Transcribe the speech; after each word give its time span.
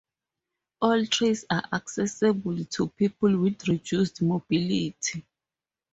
All 0.81 1.05
trails 1.05 1.45
are 1.51 1.63
accessible 1.73 2.65
to 2.65 2.87
people 2.87 3.37
with 3.37 3.67
reduced 3.67 4.23
mobility. 4.23 5.23